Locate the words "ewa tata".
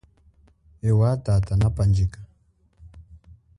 0.89-1.53